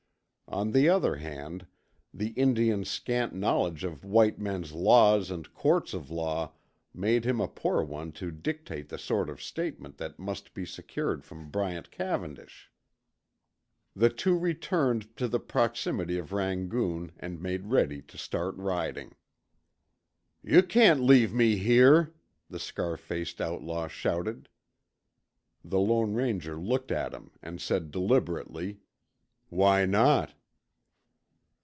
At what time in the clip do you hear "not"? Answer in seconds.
29.85-30.33